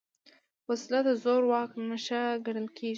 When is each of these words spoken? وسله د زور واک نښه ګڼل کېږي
وسله 0.67 0.99
د 1.07 1.09
زور 1.23 1.43
واک 1.51 1.71
نښه 1.89 2.21
ګڼل 2.45 2.67
کېږي 2.77 2.89